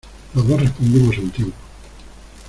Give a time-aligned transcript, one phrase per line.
[0.33, 1.57] los dos respondimos a un tiempo: